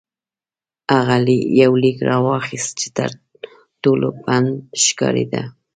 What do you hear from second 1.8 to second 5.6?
لیک راواخیست چې تر ټولو پڼد ښکارېده.